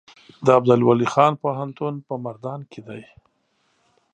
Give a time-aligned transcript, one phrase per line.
[0.45, 3.01] د عبدالولي خان پوهنتون په مردان کې دی